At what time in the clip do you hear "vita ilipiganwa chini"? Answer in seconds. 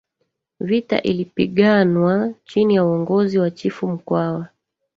0.59-2.75